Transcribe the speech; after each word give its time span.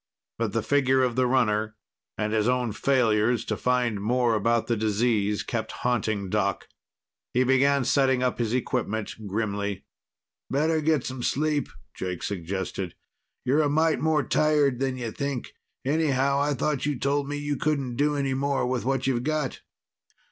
But 0.39 0.53
the 0.53 0.63
figure 0.63 1.03
of 1.03 1.15
the 1.15 1.27
runner 1.27 1.75
and 2.17 2.33
his 2.33 2.47
own 2.47 2.71
failures 2.71 3.45
to 3.45 3.55
find 3.55 4.01
more 4.01 4.33
about 4.33 4.65
the 4.65 4.75
disease 4.75 5.43
kept 5.43 5.71
haunting 5.85 6.27
Doc. 6.27 6.67
He 7.35 7.43
began 7.43 7.85
setting 7.85 8.23
up 8.23 8.39
his 8.39 8.51
equipment 8.51 9.13
grimly. 9.27 9.85
"Better 10.49 10.81
get 10.81 11.05
some 11.05 11.21
sleep," 11.21 11.69
Jake 11.93 12.23
suggested. 12.23 12.95
"You're 13.45 13.61
a 13.61 13.69
mite 13.69 13.99
more 13.99 14.23
tired 14.23 14.79
than 14.79 14.97
you 14.97 15.11
think. 15.11 15.53
Anyhow, 15.85 16.39
I 16.39 16.55
thought 16.55 16.87
you 16.87 16.97
told 16.97 17.29
me 17.29 17.37
you 17.37 17.55
couldn't 17.55 17.95
do 17.95 18.15
any 18.15 18.33
more 18.33 18.65
with 18.65 18.83
what 18.83 19.05
you've 19.05 19.21
got." 19.21 19.61